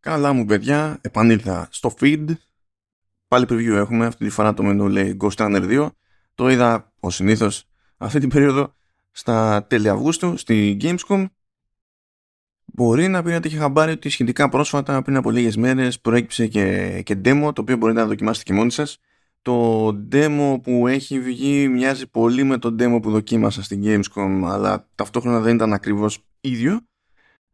[0.00, 2.26] Καλά μου παιδιά, επανήλθα στο feed.
[3.28, 5.88] Πάλι preview έχουμε, αυτή τη φορά το μενού λέει Ghost Runner 2.
[6.34, 8.74] Το είδα, ως συνήθως, αυτή την περίοδο
[9.10, 11.26] στα τέλη Αυγούστου, στη Gamescom.
[12.64, 17.20] Μπορεί να πήρατε και χαμπάρι ότι σχετικά πρόσφατα, πριν από λίγες μέρες, προέκυψε και, και
[17.24, 18.98] demo, το οποίο μπορείτε να δοκιμάσετε και μόνοι σας.
[19.42, 24.88] Το demo που έχει βγει μοιάζει πολύ με το demo που δοκίμασα στην Gamescom, αλλά
[24.94, 26.80] ταυτόχρονα δεν ήταν ακριβώς ίδιο.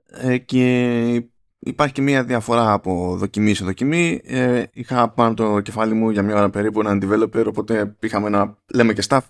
[0.06, 1.28] Ε, και
[1.66, 4.20] υπάρχει και μια διαφορά από δοκιμή σε δοκιμή.
[4.24, 8.58] Ε, είχα πάνω το κεφάλι μου για μια ώρα περίπου έναν developer, οπότε είχαμε να
[8.74, 9.20] λέμε και staff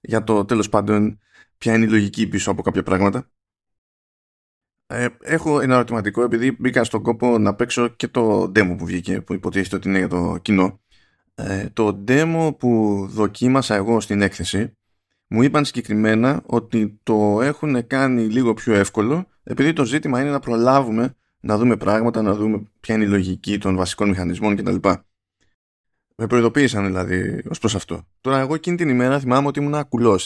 [0.00, 1.18] για το τέλος πάντων
[1.58, 3.30] ποια είναι η λογική πίσω από κάποια πράγματα.
[4.86, 9.20] Ε, έχω ένα ερωτηματικό επειδή μπήκα στον κόπο να παίξω και το demo που βγήκε
[9.20, 10.80] που υποτίθεται ότι είναι για το κοινό.
[11.34, 14.76] Ε, το demo που δοκίμασα εγώ στην έκθεση
[15.26, 20.40] μου είπαν συγκεκριμένα ότι το έχουν κάνει λίγο πιο εύκολο επειδή το ζήτημα είναι να
[20.40, 24.76] προλάβουμε να δούμε πράγματα, να δούμε ποια είναι η λογική των βασικών μηχανισμών κτλ.
[26.16, 28.06] Με προειδοποίησαν δηλαδή ως προς αυτό.
[28.20, 30.20] Τώρα, εγώ εκείνη την ημέρα θυμάμαι ότι ήμουν κουλό.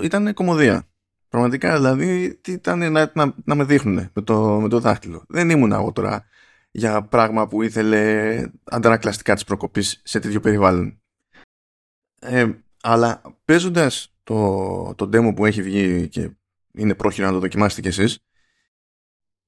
[0.00, 0.88] Ήταν κομμωδία.
[1.28, 5.24] Πραγματικά δηλαδή ήταν να, να, να με δείχνουν με το, με το δάχτυλο.
[5.28, 6.24] Δεν ήμουν εγώ τώρα
[6.70, 11.00] για πράγμα που ήθελε αντανακλαστικά τη προκοπής σε τέτοιο περιβάλλον.
[12.20, 12.50] Ε,
[12.82, 16.30] αλλά παίζοντας το, το demo που έχει βγει και
[16.72, 18.18] είναι πρόχειρο να το δοκιμάσετε κι εσείς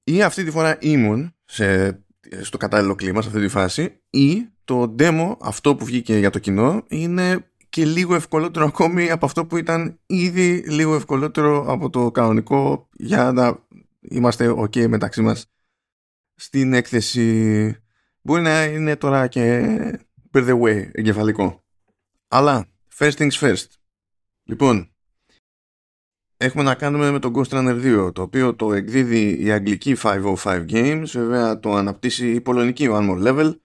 [0.07, 1.99] ή αυτή τη φορά ήμουν σε,
[2.41, 6.39] στο κατάλληλο κλίμα σε αυτή τη φάση ή το demo αυτό που βγήκε για το
[6.39, 12.11] κοινό είναι και λίγο ευκολότερο ακόμη από αυτό που ήταν ήδη λίγο ευκολότερο από το
[12.11, 13.59] κανονικό για να
[14.01, 15.51] είμαστε ok μεταξύ μας
[16.35, 17.75] στην έκθεση.
[18.21, 19.63] Μπορεί να είναι τώρα και
[20.31, 21.63] by the way εγκεφαλικό.
[22.27, 22.65] Αλλά
[22.97, 23.67] first things first.
[24.43, 24.94] Λοιπόν
[26.37, 30.65] έχουμε να κάνουμε με το Ghost Runner 2 το οποίο το εκδίδει η αγγλική 505
[30.69, 31.05] Games.
[31.13, 33.55] Βέβαια το αναπτύσσει η πολωνική One More Level.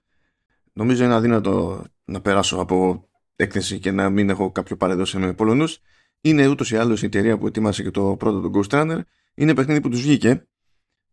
[0.72, 5.80] Νομίζω είναι αδύνατο να περάσω από έκθεση και να μην έχω κάποιο παρεδώσει με Πολωνούς.
[6.20, 9.00] Είναι ούτως ή άλλως η εταιρεία που ετοίμασε και το πρώτο το Ghost Runner.
[9.34, 10.46] Είναι παιχνίδι που τους βγήκε.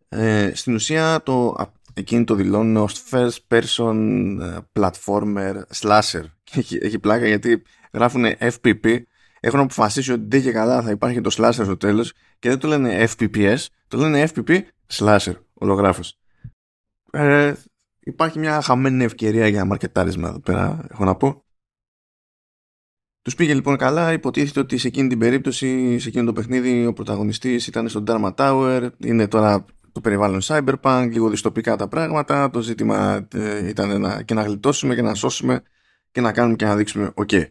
[0.09, 1.55] Ε, στην ουσία το,
[1.93, 3.95] εκείνη το δηλώνω ως first person
[4.41, 6.23] ε, platformer slasher.
[6.53, 7.61] Έχει, έχει πλάκα γιατί
[7.93, 9.01] γράφουν FPP
[9.39, 12.67] έχουν αποφασίσει ότι δεν και καλά θα υπάρχει το slasher στο τέλος και δεν το
[12.67, 14.61] λένε FPPS, το λένε FPP
[14.93, 16.17] slasher, ολογράφος.
[17.11, 17.53] Ε,
[17.99, 21.41] υπάρχει μια χαμένη ευκαιρία για μαρκετάρισμα εδώ πέρα, έχω να πω.
[23.21, 24.13] Τους πήγε λοιπόν καλά.
[24.13, 28.33] Υποτίθεται ότι σε εκείνη την περίπτωση, σε εκείνο το παιχνίδι, ο πρωταγωνιστής ήταν στον Dharma
[28.35, 28.89] Tower.
[28.97, 32.49] Είναι τώρα το περιβάλλον Cyberpunk, λίγο δυστοπικά τα πράγματα.
[32.49, 35.61] Το ζήτημα ε, ήταν να, και να γλιτώσουμε και να σώσουμε
[36.11, 37.45] και να κάνουμε και να δείξουμε OK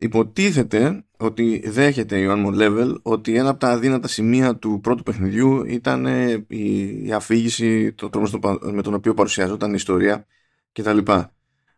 [0.00, 5.02] υποτίθεται ότι δέχεται η One More Level ότι ένα από τα αδύνατα σημεία του πρώτου
[5.02, 10.26] παιχνιδιού ήταν ε, η αφήγηση, το τρόπο με τον οποίο παρουσιαζόταν η ιστορία
[10.72, 10.98] κτλ.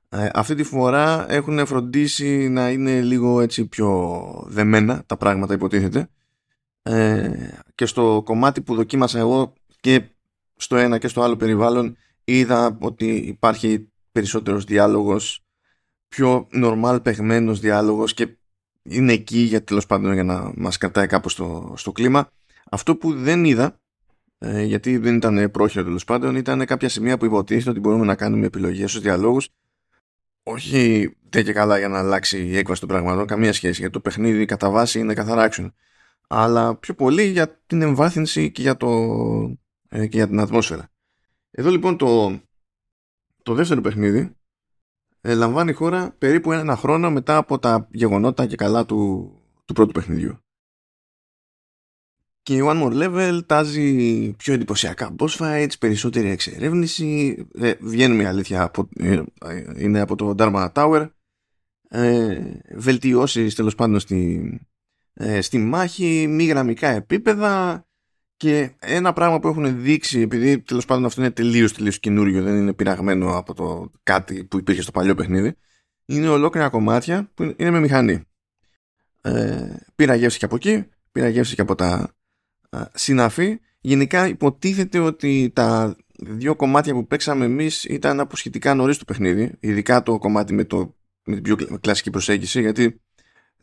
[0.09, 6.09] Ε, αυτή τη φορά έχουν φροντίσει να είναι λίγο έτσι πιο δεμένα τα πράγματα υποτίθεται
[6.82, 7.31] ε,
[7.75, 10.03] και στο κομμάτι που δοκίμασα εγώ και
[10.56, 15.41] στο ένα και στο άλλο περιβάλλον είδα ότι υπάρχει περισσότερος διάλογος
[16.12, 18.37] πιο normal παιγμένος διάλογος και
[18.83, 22.31] είναι εκεί για τέλος πάντων για να μας κρατάει κάπως στο, στο κλίμα.
[22.71, 23.81] Αυτό που δεν είδα,
[24.39, 28.15] ε, γιατί δεν ήταν πρόχειρο τέλος πάντων, ήταν κάποια σημεία που υποτίθεται ότι μπορούμε να
[28.15, 29.49] κάνουμε επιλογές στους διαλόγους
[30.43, 33.81] όχι δεν και καλά για να αλλάξει η έκβαση των πραγμάτων, καμία σχέση.
[33.81, 35.73] Γιατί το παιχνίδι κατά βάση είναι καθαρά action.
[36.29, 38.89] Αλλά πιο πολύ για την εμβάθυνση και για, το,
[39.89, 40.91] ε, και για την ατμόσφαιρα.
[41.50, 42.41] Εδώ λοιπόν το,
[43.43, 44.37] το δεύτερο παιχνίδι
[45.25, 49.33] ε, λαμβάνει χώρα περίπου ένα χρόνο μετά από τα γεγονότα και καλά του,
[49.65, 50.38] του πρώτου παιχνιδιού.
[52.43, 57.37] Και η One More Level τάζει πιο εντυπωσιακά boss fights, περισσότερη εξερεύνηση.
[57.55, 59.22] Ε, βγαίνουμε η αλήθεια, από, ε,
[59.77, 61.11] είναι από το Dharma Tower.
[61.88, 62.43] Ε,
[62.75, 64.61] βελτιώσεις τέλος πάντων στη,
[65.12, 67.84] ε, στη μάχη, μη γραμμικά επίπεδα,
[68.42, 72.56] και ένα πράγμα που έχουν δείξει, επειδή τέλος πάντων αυτό είναι τελείως τελείως καινούριο, δεν
[72.56, 75.55] είναι πειραγμένο από το κάτι που υπήρχε στο παλιό παιχνίδι,
[76.05, 78.25] είναι ολόκληρα κομμάτια που είναι με μηχανή.
[79.20, 82.14] Ε, πήρα γεύση και από εκεί, πήρα γεύση και από τα
[82.70, 83.61] α, συναφή.
[83.81, 89.52] Γενικά υποτίθεται ότι τα δύο κομμάτια που παίξαμε εμείς ήταν από σχετικά νωρίς το παιχνίδι,
[89.61, 93.00] ειδικά το κομμάτι με, το, με την πιο κλασική προσέγγιση, γιατί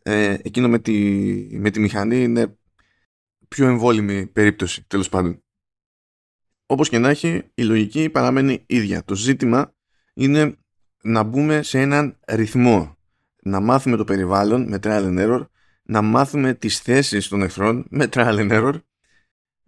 [0.03, 0.93] ε, εκείνο με τη,
[1.51, 2.58] με τη μηχανή είναι
[3.49, 5.43] πιο εμβόλυμη περίπτωση, τέλος πάντων.
[6.65, 9.03] Όπως και να έχει, η λογική παραμένει ίδια.
[9.03, 9.73] Το ζήτημα
[10.13, 10.57] είναι
[11.01, 12.97] να μπούμε σε έναν ρυθμό.
[13.43, 15.45] Να μάθουμε το περιβάλλον με trial and error,
[15.83, 18.73] να μάθουμε τις θέσεις των εχθρών με trial and error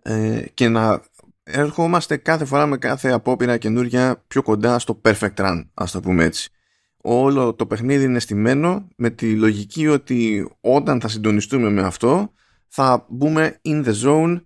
[0.01, 1.01] ε, και να
[1.43, 6.23] ερχόμαστε κάθε φορά με κάθε απόπειρα καινούρια πιο κοντά στο perfect run, ας το πούμε
[6.23, 6.49] έτσι.
[6.97, 12.33] Όλο το παιχνίδι είναι στημένο με τη λογική ότι όταν θα συντονιστούμε με αυτό
[12.73, 14.41] θα μπούμε in the zone,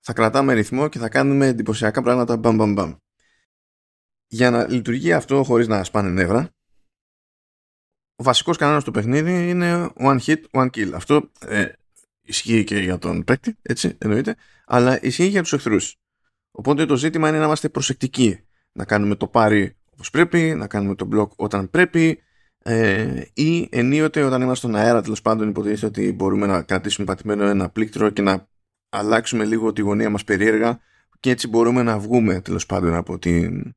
[0.00, 2.94] θα κρατάμε ρυθμό και θα κάνουμε εντυπωσιακά πράγματα μπαμ μπαμ μπαμ.
[4.26, 6.50] Για να λειτουργεί αυτό χωρίς να σπάνε νεύρα,
[8.16, 10.90] ο βασικός κανόνας του παιχνίδι είναι one hit, one kill.
[10.92, 11.72] Αυτό ε,
[12.22, 14.36] ισχύει και για τον παίκτη, έτσι εννοείται,
[14.66, 15.96] αλλά ισχύει για τους εχθρούς.
[16.50, 18.40] Οπότε το ζήτημα είναι να είμαστε προσεκτικοί,
[18.72, 22.22] να κάνουμε το πάρει όπως πρέπει, να κάνουμε το block όταν πρέπει
[22.62, 27.44] ε, ή ενίοτε όταν είμαστε στον αέρα τέλος πάντων υποτίθεται ότι μπορούμε να κρατήσουμε πατημένο
[27.44, 28.48] ένα πλήκτρο και να
[28.88, 30.80] αλλάξουμε λίγο τη γωνία μας περίεργα
[31.20, 33.74] και έτσι μπορούμε να βγούμε τέλος πάντων από την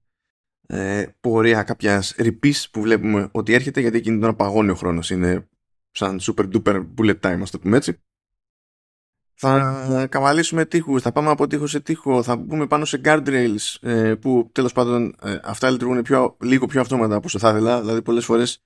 [0.68, 5.10] ε, πορεία κάποιας ρηπής που βλέπουμε ότι έρχεται γιατί εκείνη την ώρα παγώνει ο χρόνος
[5.10, 5.48] είναι
[5.92, 8.02] σαν super duper bullet time ας το πούμε έτσι
[9.36, 14.16] θα καβαλήσουμε τείχους, θα πάμε από τείχο σε τείχο, θα πούμε πάνω σε guardrails ε,
[14.16, 17.80] που τέλος πάντων ε, αυτά λειτουργούν πιο, λίγο πιο αυτόματα από όσο θα ήθελα.
[17.82, 18.64] Δηλαδή πολλές φορές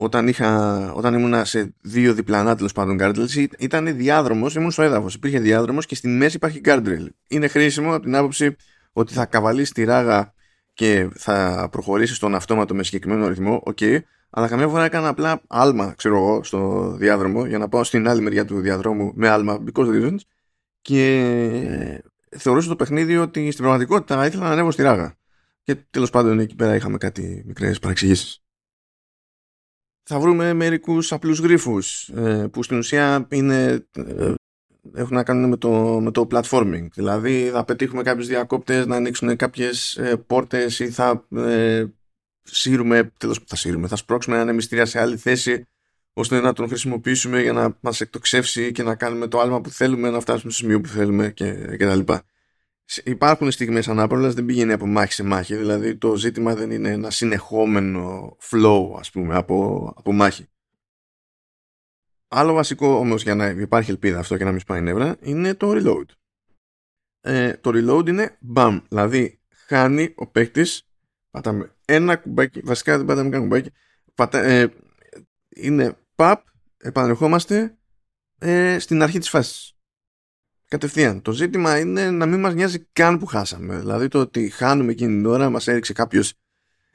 [0.00, 5.14] όταν, είχα, όταν ήμουν σε δύο διπλανά τέλος πάντων guardrails ήταν διάδρομος, ήμουν στο έδαφος,
[5.14, 7.06] υπήρχε διάδρομος και στη μέση υπάρχει guardrail.
[7.28, 8.56] Είναι χρήσιμο από την άποψη
[8.92, 10.32] ότι θα καβαλήσει τη ράγα
[10.74, 13.98] και θα προχωρήσεις στον αυτόματο με συγκεκριμένο ρυθμό, ok,
[14.30, 18.20] αλλά καμιά φορά έκανα απλά άλμα, ξέρω εγώ, στο διάδρομο για να πάω στην άλλη
[18.20, 20.18] μεριά του διαδρόμου με άλμα, because reasons.
[20.80, 22.02] Και
[22.36, 25.16] θεωρούσα το παιχνίδι ότι στην πραγματικότητα ήθελα να ανέβω στη ράγα.
[25.62, 28.42] Και τέλος πάντων εκεί πέρα είχαμε κάτι μικρές παρεξηγήσεις.
[30.10, 31.78] Θα βρούμε μερικούς απλούς γρήφου
[32.14, 34.34] ε, που στην ουσία είναι, ε,
[34.94, 36.86] έχουν να κάνουν με το, με το platforming.
[36.94, 41.26] Δηλαδή θα πετύχουμε κάποιους διακόπτες να ανοίξουν κάποιες πόρτες ή θα
[42.42, 45.66] σύρουμε, τέλος, θα σύρουμε, θα σπρώξουμε έναν μυστήρια σε άλλη θέση
[46.12, 50.10] ώστε να τον χρησιμοποιήσουμε για να μας εκτοξεύσει και να κάνουμε το άλμα που θέλουμε,
[50.10, 52.22] να φτάσουμε στο σημείο που θέλουμε και, και τα λοιπά.
[53.04, 57.10] Υπάρχουν στιγμές ανάπρολας, δεν πηγαίνει από μάχη σε μάχη, δηλαδή το ζήτημα δεν είναι ένα
[57.10, 60.46] συνεχόμενο flow, ας πούμε, από, από μάχη.
[62.28, 65.70] Άλλο βασικό όμως για να υπάρχει ελπίδα αυτό και να μην σπάει νεύρα είναι το
[65.70, 66.06] reload.
[67.20, 70.88] Ε, το reload είναι bam, δηλαδή χάνει ο παίκτης
[71.30, 73.70] πατάμε ένα κουμπάκι, βασικά δεν πατάμε καν κουμπάκι,
[74.14, 74.72] πατά, ε,
[75.48, 76.46] είναι παπ,
[76.76, 77.78] επανερχόμαστε
[78.38, 79.77] ε, στην αρχή της φάσης.
[80.68, 81.22] Κατευθείαν.
[81.22, 83.78] Το ζήτημα είναι να μην μας νοιάζει καν που χάσαμε.
[83.78, 86.34] Δηλαδή το ότι χάνουμε εκείνη την ώρα, μας έριξε κάποιος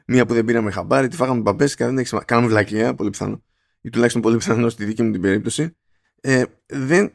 [0.06, 3.44] μία που δεν πήραμε χαμπάρι, τη φάγαμε μπαμπέσικα, δεν έχει Κάνουμε βλακία, πολύ πιθανό.
[3.82, 5.76] Ή τουλάχιστον πολύ πιθανό στη δική μου την περίπτωση.
[6.22, 7.12] Ε, δεν,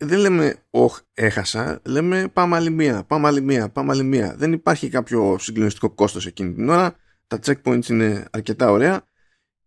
[0.00, 4.34] δεν λέμε όχ έχασα, λέμε πάμε άλλη μία, πάμε άλλη μία, πάμε άλλη μία.
[4.38, 9.02] Δεν υπάρχει κάποιο συγκλονιστικό κόστος εκείνη την ώρα τα checkpoints είναι αρκετά ωραία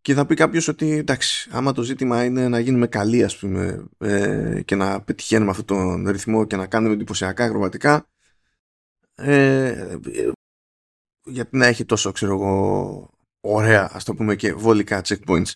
[0.01, 3.87] και θα πει κάποιος ότι εντάξει, άμα το ζήτημα είναι να γίνουμε καλοί ας πούμε
[3.97, 5.65] ε, και να πετυχαίνουμε αυτόν
[6.03, 8.09] τον ρυθμό και να κάνουμε εντυπωσιακά ακροβατικά
[9.15, 9.97] ε,
[11.23, 13.09] γιατί να έχει τόσο ξέρω εγώ
[13.39, 15.51] ωραία ας το πούμε και βολικά checkpoints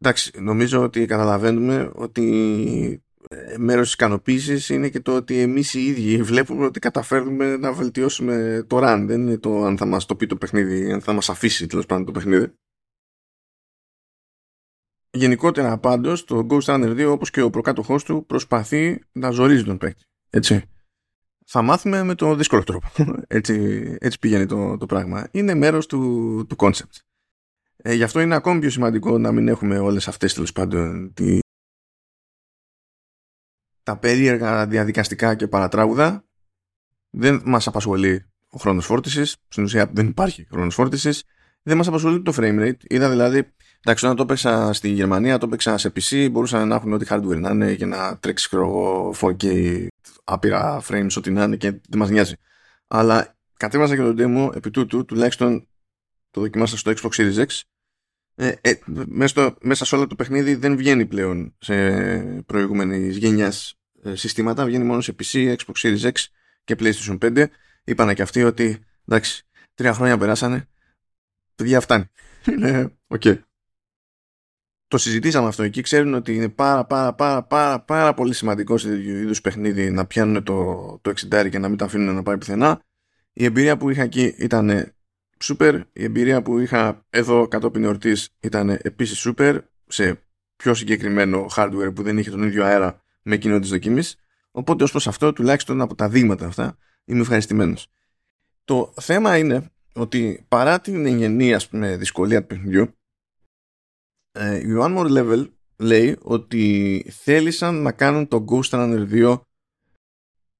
[0.00, 5.86] εντάξει νομίζω ότι καταλαβαίνουμε ότι ε, μέρος της ικανοποίησης είναι και το ότι εμείς οι
[5.86, 9.04] ίδιοι βλέπουμε ότι καταφέρνουμε να βελτιώσουμε το run.
[9.06, 11.86] Δεν είναι το αν θα μας το πει το παιχνίδι, αν θα μας αφήσει τέλος
[11.86, 12.52] πάντων το παιχνίδι.
[15.10, 19.78] Γενικότερα πάντως το Ghost Runner 2 όπως και ο προκάτοχός του προσπαθεί να ζορίζει τον
[19.78, 20.04] παίκτη.
[20.30, 20.62] Έτσι.
[21.46, 22.88] Θα μάθουμε με το δύσκολο τρόπο.
[23.26, 23.54] Έτσι,
[24.00, 25.28] έτσι πηγαίνει το, το πράγμα.
[25.30, 27.00] Είναι μέρος του, του concept.
[27.76, 31.38] Ε, γι' αυτό είναι ακόμη πιο σημαντικό να μην έχουμε όλες αυτές τέλος πάντων τι,
[33.82, 36.24] τα περίεργα διαδικαστικά και παρατράγουδα
[37.10, 41.24] δεν μας απασχολεί ο χρόνος φόρτισης στην ουσία δεν υπάρχει χρόνος φόρτισης
[41.62, 43.54] δεν μας απασχολεί το frame rate είδα δηλαδή
[43.88, 47.38] εντάξει όταν το έπαιξα στη Γερμανία το έπαιξα σε PC μπορούσαν να έχουν ό,τι hardware
[47.38, 49.86] να είναι και να τρέξει ξέρω 4K
[50.24, 52.34] άπειρα frames ό,τι να είναι και δεν μας νοιάζει
[52.86, 55.68] αλλά κατέβασα και το demo επί τούτου τουλάχιστον
[56.30, 57.60] το δοκιμάσα στο Xbox Series X
[58.40, 58.74] ε, ε,
[59.06, 64.84] μέσα, μέσα σε όλο το παιχνίδι δεν βγαίνει πλέον σε προηγούμενης γενιάς ε, συστήματα, βγαίνει
[64.84, 66.12] μόνο σε PC, Xbox Series X
[66.64, 67.46] και PlayStation 5.
[67.84, 68.78] Είπανε και αυτοί ότι
[69.08, 70.68] εντάξει, τρία χρόνια περάσανε,
[71.54, 72.04] παιδιά φτάνει.
[72.52, 73.22] Είναι οκ.
[74.88, 78.88] Το συζητήσαμε αυτό εκεί, ξέρουν ότι είναι πάρα πάρα πάρα πάρα, πάρα πολύ σημαντικό σε
[78.88, 82.38] τέτοιου είδους παιχνίδι να πιάνουν το, το 60 και να μην τα αφήνουν να πάει
[82.38, 82.82] πουθενά.
[83.32, 84.92] Η εμπειρία που είχα εκεί ήταν
[85.44, 90.22] super, η εμπειρία που είχα εδώ κατόπιν εορτής ήταν επίσης super, σε
[90.56, 94.02] πιο συγκεκριμένο hardware που δεν είχε τον ίδιο αέρα με εκείνο της δοκιμής.
[94.50, 97.86] Οπότε ως προς αυτό, τουλάχιστον από τα δείγματα αυτά, είμαι ευχαριστημένος.
[98.64, 102.92] Το θέμα είναι ότι παρά την εγγενή ας πούμε, δυσκολία του παιχνιδιού, ε,
[104.38, 109.40] η One More Level λέει ότι θέλησαν να κάνουν το Ghost Runner 2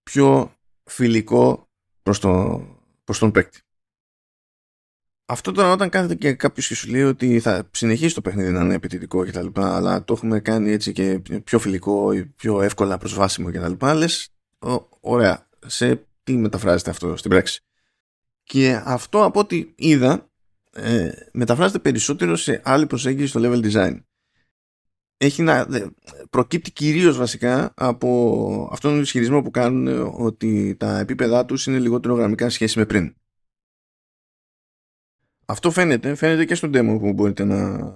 [0.03, 1.69] πιο φιλικό
[2.03, 2.63] προς, το,
[3.05, 3.61] προς τον παίκτη.
[5.31, 8.61] Αυτό τώρα όταν κάθεται και κάποιος και σου λέει ότι θα συνεχίσει το παιχνίδι να
[8.61, 9.47] είναι επιτητικό κτλ.
[9.55, 13.87] Αλλά το έχουμε κάνει έτσι και πιο φιλικό ή πιο εύκολα προσβάσιμο κτλ.
[13.87, 14.29] Λες,
[15.01, 17.61] ωραία, σε τι μεταφράζεται αυτό στην πράξη.
[18.43, 20.31] Και αυτό από ό,τι είδα
[20.73, 24.01] ε, μεταφράζεται περισσότερο σε άλλη προσέγγιση στο level design.
[25.17, 25.67] Έχει να,
[26.31, 32.15] προκύπτει κυρίως βασικά από αυτόν τον ισχυρισμό που κάνουν ότι τα επίπεδά τους είναι λιγότερο
[32.15, 33.15] γραμμικά σχέση με πριν.
[35.47, 37.93] Αυτό φαίνεται, φαίνεται και στο demo που μπορείτε να,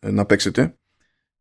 [0.00, 0.76] να παίξετε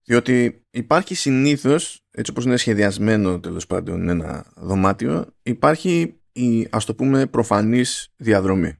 [0.05, 6.95] διότι υπάρχει συνήθως έτσι όπως είναι σχεδιασμένο τέλος πάντων ένα δωμάτιο υπάρχει η ας το
[6.95, 8.79] πούμε προφανής διαδρομή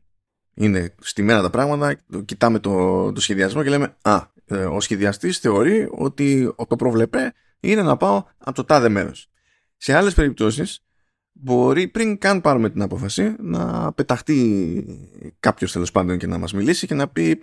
[0.56, 5.88] είναι στημένα τα πράγματα κοιτάμε το, το σχεδιασμό και λέμε α, ε, ο σχεδιαστής θεωρεί
[5.92, 9.30] ότι το προβλεπέ είναι να πάω από το τάδε μέρος
[9.78, 10.86] σε άλλες περιπτώσεις
[11.32, 16.88] μπορεί πριν καν πάρουμε την απόφαση να πεταχτεί κάποιος τέλος πάντων και να μας μιλήσει
[16.88, 17.42] και να πει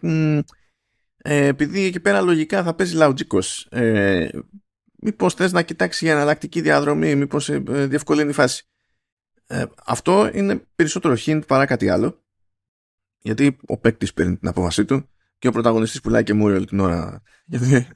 [1.17, 4.29] ε, επειδή εκεί πέρα λογικά θα παίζει λαουτζίκος ε,
[5.03, 8.65] μήπως θες να κοιτάξει για εναλλακτική διαδρομή μήπως ε, ε, διευκολύνει η φάση
[9.47, 12.22] ε, αυτό είναι περισσότερο hint παρά κάτι άλλο
[13.23, 16.81] γιατί ο παίκτης παίρνει την απόφασή του και ο πρωταγωνιστής πουλάει και μούρι όλη την
[16.81, 17.87] ώρα γιατί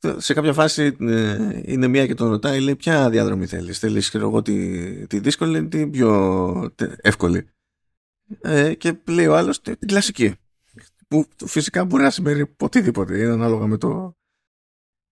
[0.16, 4.42] σε κάποια φάση ε, είναι μία και τον ρωτάει, λέει ποια διαδρομή θέλεις, θέλεις εγώ
[4.42, 7.50] τη, τη δύσκολη ή την πιο εύκολη;
[8.40, 10.34] Ε, και λέει ο άλλος την κλασική.
[11.08, 14.16] Που φυσικά μπορεί να σημαίνει οτιδήποτε, είναι ανάλογα με το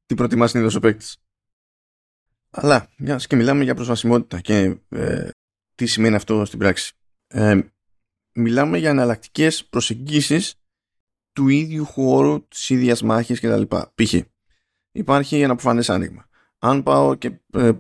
[0.07, 1.17] τι προτιμά συνήθως ο παίκτης.
[2.51, 5.29] Αλλά, μιας και μιλάμε για προσβασιμότητα και ε,
[5.75, 6.95] τι σημαίνει αυτό στην πράξη.
[7.27, 7.61] Ε,
[8.37, 10.55] μιλάμε για εναλλακτικές προσεγγίσεις
[11.33, 13.63] του ίδιου χώρου, της ίδιας μάχης κτλ.
[13.95, 14.15] Π.χ
[14.93, 16.29] υπάρχει ένα προφανές άνοιγμα.
[16.59, 17.71] Αν πάω και ε,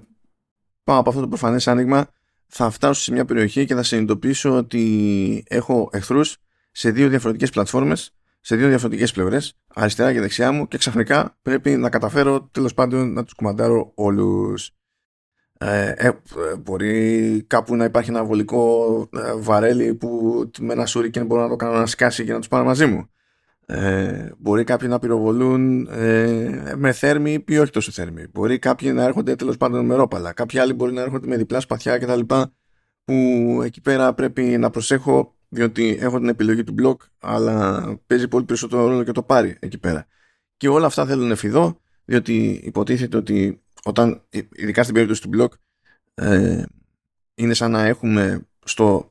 [0.84, 2.08] πάω από αυτό το προφανές άνοιγμα,
[2.46, 6.36] θα φτάσω σε μια περιοχή και θα συνειδητοποιήσω ότι έχω εχθρούς
[6.70, 11.76] σε δύο διαφορετικές πλατφόρμες, σε δύο διαφορετικές πλευρές, αριστερά και δεξιά μου, και ξαφνικά πρέπει
[11.76, 14.75] να καταφέρω τέλος πάντων να τους κουμαντάρω όλους.
[15.58, 16.10] Ε, ε,
[16.62, 21.56] μπορεί κάπου να υπάρχει ένα βολικό ε, βαρέλι που με ένα και μπορώ να το
[21.56, 23.08] κάνω να σκάσει και να τους πάρω μαζί μου.
[23.66, 28.26] Ε, μπορεί κάποιοι να πυροβολούν ε, με θέρμη ή όχι τόσο θέρμη.
[28.32, 30.32] Μπορεί κάποιοι να έρχονται τέλος πάντων με ρόπαλα.
[30.32, 32.20] Κάποιοι άλλοι μπορεί να έρχονται με διπλά σπαθιά κτλ.
[33.04, 38.44] Που εκεί πέρα πρέπει να προσέχω διότι έχω την επιλογή του μπλοκ, αλλά παίζει πολύ
[38.44, 40.06] περισσότερο ρόλο και το πάρει εκεί πέρα.
[40.56, 45.52] Και όλα αυτά θέλουν εφηδό, διότι υποτίθεται ότι όταν, ειδικά στην περίπτωση του μπλοκ,
[46.14, 46.62] ε,
[47.34, 49.10] είναι σαν να έχουμε στο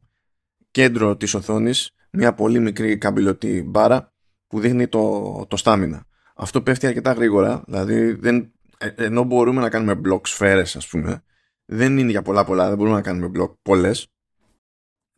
[0.72, 4.13] κέντρο της οθόνης μια πολύ μικρή καμπυλωτή μπάρα
[4.48, 6.05] που δείχνει το, το στάμινα.
[6.36, 11.24] Αυτό πέφτει αρκετά γρήγορα, δηλαδή δεν, ε, ενώ μπορούμε να κάνουμε μπλοκ σφαίρες ας πούμε,
[11.65, 14.08] δεν είναι για πολλά πολλά, δεν μπορούμε να κάνουμε μπλοκ πολλές.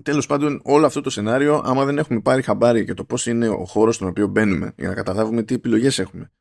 [0.04, 3.48] Τέλος πάντων, όλο αυτό το σενάριο, άμα δεν έχουμε πάρει χαμπάρι για το πώς είναι
[3.48, 6.32] ο χώρος στον οποίο μπαίνουμε, για να καταλάβουμε τι επιλογές έχουμε,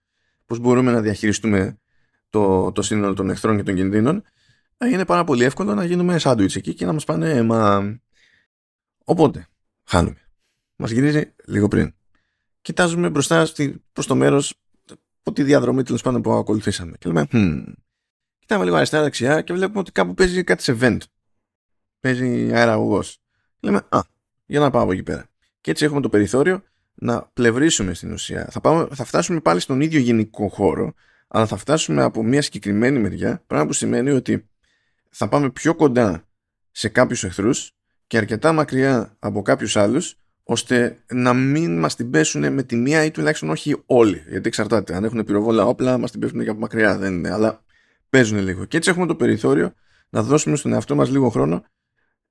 [0.46, 1.78] πώς μπορούμε να διαχειριστούμε
[2.37, 4.23] το, το σύνολο των εχθρών και των κινδύνων,
[4.78, 7.95] ε, είναι πάρα πολύ εύκολο να γίνουμε σάντουιτς εκεί και να μας πάνε, μα...
[9.05, 9.47] Οπότε,
[9.85, 10.21] χάνουμε.
[10.76, 11.95] Μας γυρίζει λίγο πριν
[12.66, 13.47] κοιτάζουμε μπροστά
[13.93, 14.55] προς το μέρος
[15.23, 16.97] από τη διαδρομή τέλος πάντων που ακολουθήσαμε.
[16.99, 17.73] Και λέμε, hm.
[18.38, 20.99] Κοιτάμε λίγο αριστερά-δεξιά και βλέπουμε ότι κάπου παίζει κάτι σε vent.
[22.00, 23.19] Παίζει αεραγωγός.
[23.61, 24.00] Λέμε, Α,
[24.47, 25.28] για να πάω από εκεί πέρα.
[25.61, 26.62] Και έτσι έχουμε το περιθώριο
[26.95, 28.49] να πλευρίσουμε στην ουσία.
[28.50, 30.95] Θα, πάμε, θα φτάσουμε πάλι στον ίδιο γενικό χώρο,
[31.28, 34.49] αλλά θα φτάσουμε από μια συγκεκριμένη μεριά, πράγμα που σημαίνει ότι
[35.11, 36.25] θα πάμε πιο κοντά
[36.71, 37.71] σε κάποιους εχθρούς
[38.06, 43.04] και αρκετά μακριά από κάποιους άλλους ώστε να μην μας την πέσουν με τη μία
[43.04, 44.23] ή τουλάχιστον όχι όλοι.
[44.28, 44.95] Γιατί εξαρτάται.
[44.95, 46.99] Αν έχουν πυροβόλα όπλα, μας την πέφτουν και από μακριά.
[46.99, 47.64] Δεν είναι, αλλά
[48.11, 48.64] παίζουν λίγο.
[48.64, 49.73] Και έτσι έχουμε το περιθώριο
[50.11, 51.64] να δώσουμε στον εαυτό μας λίγο χρόνο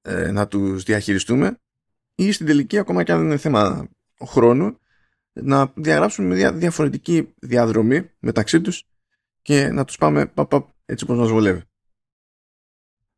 [0.01, 1.57] ε, να τους διαχειριστούμε
[2.15, 3.89] ή στην τελική, ακόμα και αν δεν είναι θέμα
[4.25, 4.79] χρόνου,
[5.41, 8.83] να διαγράψουμε μια διαφορετική διαδρομή μεταξύ τους
[9.41, 10.51] και να τους πάμε παπ,
[10.85, 11.61] έτσι όπως μας βολεύει.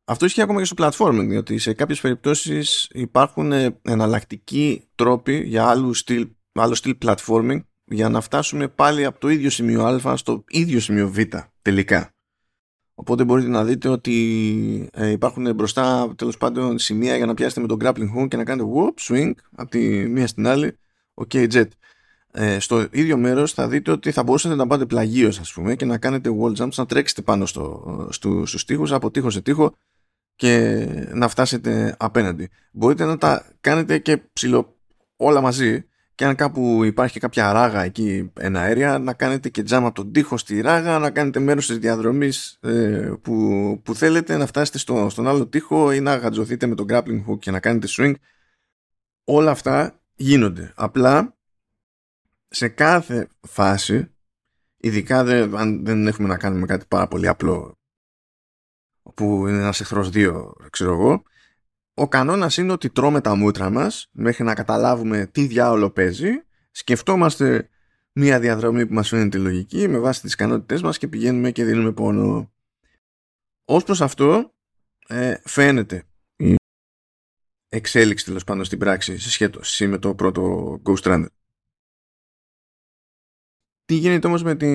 [0.04, 5.66] Αυτό ισχύει ακόμα και στο platforming, διότι σε κάποιες περιπτώσεις υπάρχουν ε, εναλλακτικοί τρόποι για
[5.66, 10.44] άλλου στυλ, άλλο στυλ platforming για να φτάσουμε πάλι από το ίδιο σημείο α στο
[10.48, 11.18] ίδιο σημείο β
[11.62, 12.12] τελικά.
[12.94, 17.66] Οπότε μπορείτε να δείτε ότι ε, υπάρχουν μπροστά τέλος πάντων σημεία για να πιάσετε με
[17.66, 20.78] τον grappling hook και να κάνετε whoop, swing από τη μία στην άλλη,
[21.14, 21.68] ok jet.
[22.32, 25.84] Ε, στο ίδιο μέρος θα δείτε ότι θα μπορούσατε να πάτε πλαγίως ας πούμε και
[25.84, 29.74] να κάνετε wall jumps, να τρέξετε πάνω στο, στο, στους τοίχους από τείχο σε τείχο
[30.36, 32.48] και να φτάσετε απέναντι.
[32.72, 34.76] Μπορείτε να τα κάνετε και ψηλό
[35.16, 39.86] όλα μαζί και αν κάπου υπάρχει κάποια ράγα εκεί ένα αέρια να κάνετε και τζάμα
[39.86, 44.46] από τον τοίχο στη ράγα να κάνετε μέρος της διαδρομής ε, που, που θέλετε να
[44.46, 47.86] φτάσετε στο, στον άλλο τοίχο ή να γατζωθείτε με τον grappling hook και να κάνετε
[47.90, 48.12] swing
[49.24, 51.37] όλα αυτά γίνονται απλά
[52.48, 54.14] σε κάθε φάση
[54.76, 55.18] ειδικά
[55.54, 57.78] αν δεν έχουμε να κάνουμε κάτι πάρα πολύ απλό
[59.14, 61.22] που είναι ένας εχθρός δύο ξέρω εγώ
[61.98, 66.30] ο κανόνας είναι ότι τρώμε τα μούτρα μας μέχρι να καταλάβουμε τι διάολο παίζει,
[66.70, 67.68] σκεφτόμαστε
[68.12, 71.92] μια διαδρομή που μας φαίνεται λογική με βάση τις ικανότητές μας και πηγαίνουμε και δίνουμε
[71.92, 72.52] πόνο.
[73.64, 74.54] Ως προς αυτό
[75.06, 76.04] ε, φαίνεται
[76.36, 76.54] η
[77.68, 81.26] εξέλιξη τέλος πάντων στην πράξη σε σχέση με το πρώτο Ghost Runner.
[83.88, 84.66] Τι γίνεται όμως με τη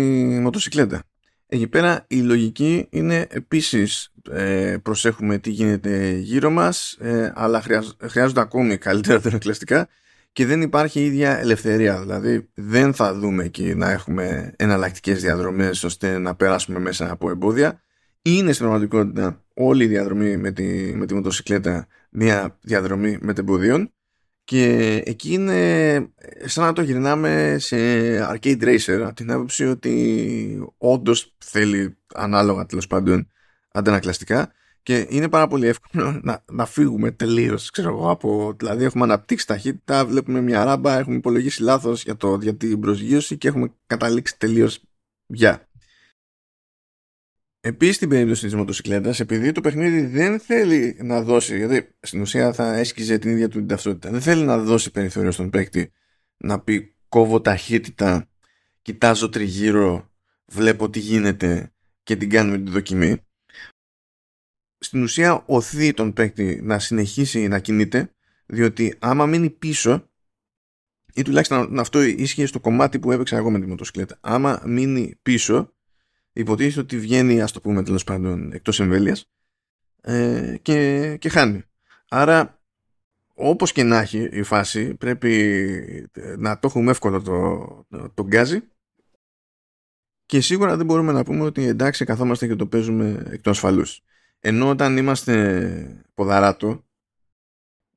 [0.41, 1.03] μοτοσυκλέτα;
[1.47, 7.63] Εκεί πέρα η λογική είναι επίσης ε, προσέχουμε τι γίνεται γύρω μας ε, αλλά
[8.01, 9.87] χρειάζονται ακόμη καλύτερα τελεκλαστικά
[10.31, 11.99] και δεν υπάρχει η ίδια ελευθερία.
[11.99, 17.81] Δηλαδή δεν θα δούμε εκεί να έχουμε εναλλακτικές διαδρομές ώστε να περάσουμε μέσα από εμπόδια.
[18.21, 23.93] Είναι στην πραγματικότητα όλη η διαδρομή με τη, με τη μοτοσυκλέτα μια διαδρομή μετεμποδίων
[24.43, 25.93] και εκεί είναι
[26.45, 27.75] σαν να το γυρνάμε σε
[28.19, 33.27] arcade racer από την άποψη ότι όντως θέλει ανάλογα τέλος πάντων
[33.71, 34.51] αντανακλαστικά
[34.83, 37.69] και είναι πάρα πολύ εύκολο να, να φύγουμε τελείως.
[37.69, 42.55] Ξέρω εγώ, από, δηλαδή έχουμε αναπτύξει ταχύτητα, βλέπουμε μια ράμπα, έχουμε υπολογίσει λάθος για, για
[42.55, 44.81] την προσγείωση και έχουμε καταλήξει τελείως
[45.25, 45.67] για.
[47.65, 52.53] Επίσης στην περίπτωση της μοτοσυκλέτας, επειδή το παιχνίδι δεν θέλει να δώσει, γιατί στην ουσία
[52.53, 55.91] θα έσκυζε την ίδια του την ταυτότητα, δεν θέλει να δώσει περιθώριο στον παίκτη
[56.37, 58.29] να πει κόβω ταχύτητα,
[58.81, 60.11] κοιτάζω τριγύρω,
[60.45, 63.17] βλέπω τι γίνεται και την κάνουμε την δοκιμή.
[64.77, 68.13] Στην ουσία οθεί τον παίκτη να συνεχίσει να κινείται,
[68.45, 70.09] διότι άμα μείνει πίσω,
[71.13, 75.73] ή τουλάχιστον αυτό ίσχυε στο κομμάτι που έπαιξα εγώ με τη μοτοσυκλέτα, άμα μείνει πίσω,
[76.33, 79.29] υποτίθεται ότι βγαίνει, ας το πούμε τέλος πάντων, εκτός εμβέλειας
[80.01, 81.63] ε, και, και χάνει.
[82.09, 82.61] Άρα,
[83.33, 88.61] όπως και να έχει η φάση, πρέπει να το έχουμε εύκολο το, το, το γκάζι
[90.25, 94.01] και σίγουρα δεν μπορούμε να πούμε ότι εντάξει καθόμαστε και το παίζουμε εκ των ασφαλούς.
[94.39, 96.85] Ενώ όταν είμαστε ποδαράτο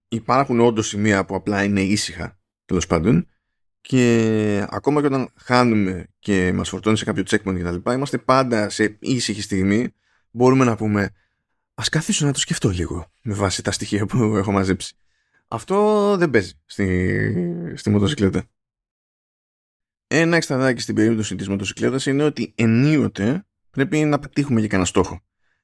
[0.08, 3.28] υπάρχουν όντως σημεία που απλά είναι ήσυχα τέλος πάντων
[3.86, 7.92] και ακόμα και όταν χάνουμε και μας φορτώνει σε κάποιο checkpoint κτλ.
[7.92, 9.94] Είμαστε πάντα σε ήσυχη στιγμή.
[10.30, 11.10] Μπορούμε να πούμε
[11.74, 14.96] ας καθίσω να το σκεφτώ λίγο με βάση τα στοιχεία που έχω μαζέψει.
[15.48, 18.44] Αυτό δεν παίζει στη, στη μοτοσυκλέτα.
[20.06, 25.20] Ένα εξταδάκι στην περίπτωση της μοτοσυκλέτας είναι ότι ενίοτε πρέπει να πετύχουμε και κανένα στόχο.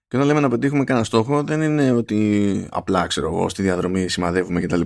[0.09, 4.09] Και όταν λέμε να πετύχουμε κανένα στόχο δεν είναι ότι απλά ξέρω εγώ στη διαδρομή
[4.09, 4.83] σημαδεύουμε κτλ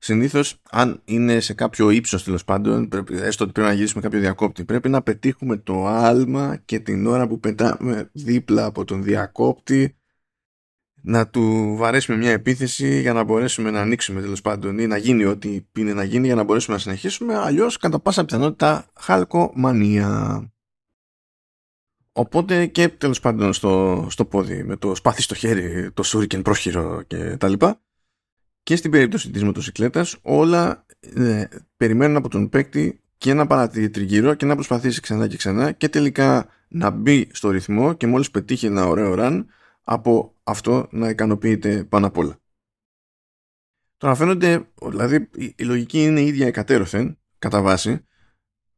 [0.00, 4.20] συνήθως, αν είναι σε κάποιο ύψος τέλος πάντων, πρέπει, έστω ότι πρέπει να γυρίσουμε κάποιο
[4.20, 9.94] διακόπτη, πρέπει να πετύχουμε το άλμα και την ώρα που πετάμε δίπλα από τον διακόπτη
[11.02, 15.24] να του βαρέσουμε μια επίθεση για να μπορέσουμε να ανοίξουμε τέλος πάντων ή να γίνει
[15.24, 17.36] ό,τι είναι να γίνει για να μπορέσουμε να συνεχίσουμε.
[17.36, 20.44] Αλλιώς, κατά πάσα πιθανότητα, χαλκομανία.
[22.12, 27.02] Οπότε και τέλος πάντων στο, στο πόδι, με το σπάθι στο χέρι, το σούρικεν πρόχειρο
[27.06, 27.52] κτλ
[28.70, 31.44] και στην περίπτωση της μοτοσυκλέτας όλα ε,
[31.76, 35.88] περιμένουν από τον παίκτη και να παρατηρεί τριγύρω και να προσπαθήσει ξανά και ξανά και
[35.88, 39.44] τελικά να μπει στο ρυθμό και μόλις πετύχει ένα ωραίο run
[39.82, 42.40] από αυτό να ικανοποιείται πάνω απ' όλα.
[43.96, 48.06] Τώρα φαίνονται, δηλαδή η λογική είναι η ίδια εκατέρωθεν κατά βάση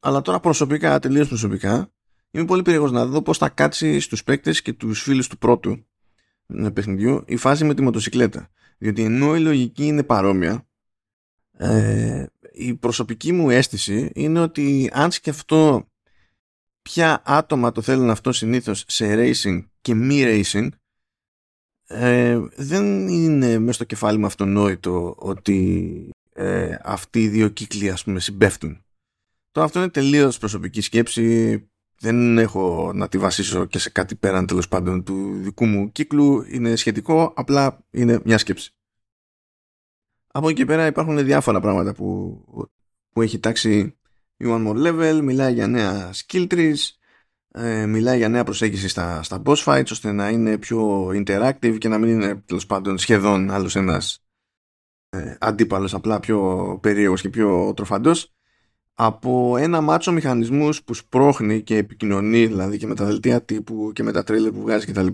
[0.01, 1.93] αλλά τώρα προσωπικά, τελείως προσωπικά
[2.31, 5.87] είμαι πολύ περίεργος να δω πώς θα κάτσει στους παίκτες και τους φίλους του πρώτου
[6.47, 8.51] ε, παιχνιδιού η φάση με τη μοτοσυκλέτα
[8.83, 10.67] διότι ενώ η λογική είναι παρόμοια,
[11.53, 15.89] ε, η προσωπική μου αίσθηση είναι ότι αν σκεφτώ
[16.83, 20.69] ποια άτομα το θέλουν αυτό συνήθως σε racing και μη racing,
[21.87, 28.05] ε, δεν είναι μέσα στο κεφάλι μου αυτονόητο ότι ε, αυτοί οι δύο κύκλοι ας
[28.05, 28.85] πούμε συμπέφτουν.
[29.51, 31.57] Το αυτό είναι τελείως προσωπική σκέψη
[32.03, 36.45] δεν έχω να τη βασίσω και σε κάτι πέραν τέλος πάντων του δικού μου κύκλου.
[36.49, 38.75] Είναι σχετικό, απλά είναι μια σκέψη.
[40.27, 42.41] Από εκεί και πέρα υπάρχουν διάφορα πράγματα που,
[43.13, 43.97] που έχει τάξει
[44.37, 46.77] η One More Level, μιλάει για νέα skill trees,
[47.49, 51.89] ε, μιλάει για νέα προσέγγιση στα, στα boss fights ώστε να είναι πιο interactive και
[51.89, 54.25] να μην είναι τέλος πάντων σχεδόν άλλος ένας
[55.09, 58.35] ε, αντίπαλος απλά πιο περίεργος και πιο τροφαντός
[58.95, 64.03] από ένα μάτσο μηχανισμούς που σπρώχνει και επικοινωνεί δηλαδή και με τα δελτία τύπου και
[64.03, 65.07] με τα τρέλερ που βγάζει κτλ.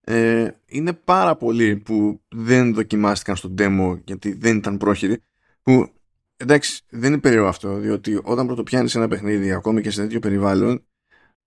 [0.00, 5.22] Ε, είναι πάρα πολλοί που δεν δοκιμάστηκαν στο demo γιατί δεν ήταν πρόχειροι
[5.62, 5.92] που
[6.38, 10.86] εντάξει, δεν είναι περίεργο αυτό, διότι όταν πρωτοπιάνεις ένα παιχνίδι, ακόμη και σε τέτοιο περιβάλλον,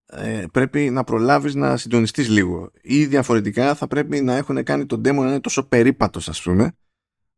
[0.06, 2.72] ε, πρέπει να προλάβεις να συντονιστείς λίγο.
[2.82, 6.74] Ή διαφορετικά θα πρέπει να έχουν κάνει τον demo να είναι τόσο περίπατος, ας πούμε,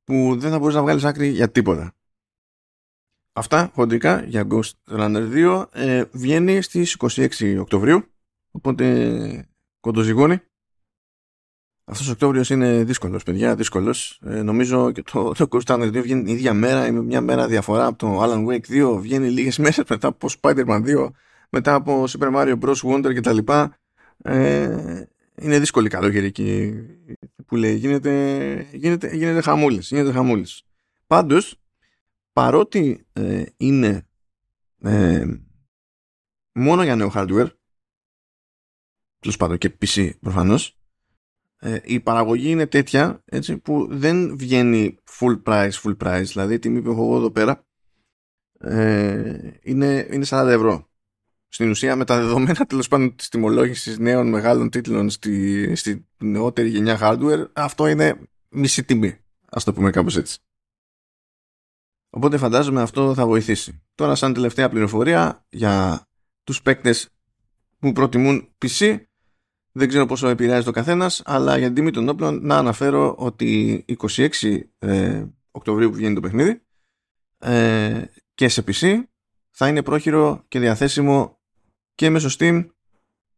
[0.04, 1.94] που δεν θα μπορείς να βγάλεις άκρη για τίποτα.
[3.36, 8.04] Αυτά χοντρικά για Ghost Runner 2 ε, βγαίνει στις 26 Οκτωβρίου,
[8.52, 9.48] οπότε
[9.80, 10.42] κοντοζυγώνει.
[11.86, 14.20] Αυτός ο Οκτώβριος είναι δύσκολος, παιδιά, δύσκολος.
[14.26, 17.48] Ε, νομίζω και το, το Ghost Runner 2 βγαίνει η ίδια μέρα, με μια μέρα
[17.48, 21.10] διαφορά από το Alan Wake 2, βγαίνει λίγες μέρες μετά από Spider-Man 2,
[21.50, 22.76] μετά από Super Mario Bros.
[22.76, 23.38] Wonder κτλ.
[24.24, 25.04] Ε,
[25.36, 26.74] είναι δύσκολη καλοκαιρική
[27.46, 27.76] που λέει.
[27.76, 29.90] Γίνεται, γίνεται, γίνεται χαμούλης.
[29.90, 30.64] Γίνεται χαμούλης.
[31.08, 31.63] Πάντως,
[32.34, 34.08] παρότι ε, είναι
[34.82, 35.26] ε,
[36.54, 37.50] μόνο για νέο hardware,
[39.20, 40.78] τέλος πάντων και PC προφανώς,
[41.66, 46.24] ε, η παραγωγή είναι τέτοια έτσι, που δεν βγαίνει full price, full price.
[46.26, 47.66] Δηλαδή, η τιμή που έχω εγώ εδώ πέρα
[48.60, 50.88] ε, είναι, είναι 40 ευρώ.
[51.48, 56.70] Στην ουσία, με τα δεδομένα τέλος πάντων της τιμολόγησης νέων μεγάλων τίτλων στη, στη νεότερη
[56.70, 58.20] γενιά hardware, αυτό είναι
[58.50, 59.08] μισή τιμή.
[59.46, 60.40] Α το πούμε κάπως έτσι.
[62.16, 63.82] Οπότε φαντάζομαι αυτό θα βοηθήσει.
[63.96, 66.08] Τώρα, σαν τελευταία πληροφορία για
[66.44, 67.10] τους παίκτες
[67.80, 69.00] που προτιμούν PC,
[69.72, 73.86] δεν ξέρω πόσο επηρεάζει το καθένας, αλλά για την τιμή των όπλων να αναφέρω ότι
[74.00, 76.62] 26 ε, Οκτωβρίου που βγαίνει το παιχνίδι
[77.38, 79.02] ε, και σε PC
[79.50, 81.40] θα είναι πρόχειρο και διαθέσιμο
[81.96, 82.68] και μέσω Steam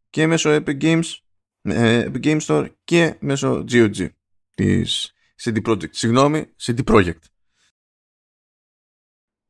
[0.10, 1.14] και μέσω Epic Games,
[1.62, 4.10] ε, Epic Games Store και μέσω GOG
[4.56, 5.90] της CD Projekt.
[5.90, 7.35] Συγγνώμη, CD Projekt.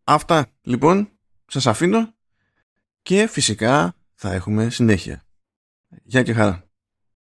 [0.07, 1.09] Αυτά λοιπόν
[1.47, 2.13] σας αφήνω
[3.01, 5.23] και φυσικά θα έχουμε συνέχεια.
[6.03, 6.64] Γεια και χαρά.